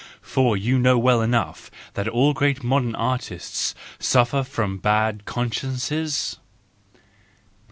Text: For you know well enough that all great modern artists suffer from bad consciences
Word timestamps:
For 0.23 0.57
you 0.57 0.79
know 0.79 0.97
well 0.97 1.21
enough 1.21 1.69
that 1.93 2.07
all 2.07 2.33
great 2.33 2.63
modern 2.63 2.95
artists 2.95 3.75
suffer 3.99 4.41
from 4.43 4.79
bad 4.79 5.25
consciences 5.25 6.39